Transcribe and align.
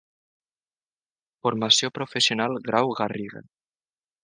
Formació 1.47 1.91
Professional 1.99 2.59
Grau 2.71 2.95
Garriga. 3.03 3.45